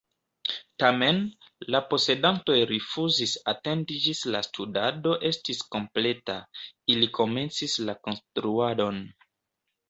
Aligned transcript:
Tamen, 0.83 1.17
la 1.73 1.81
posedantoj 1.91 2.55
rifuzis 2.71 3.33
atendi 3.53 3.97
ĝis 4.05 4.21
la 4.37 4.41
studado 4.47 5.13
estis 5.31 5.61
kompleta: 5.77 6.39
ili 6.95 7.11
komencis 7.19 7.77
la 7.91 7.97
konstruadon! 8.09 8.99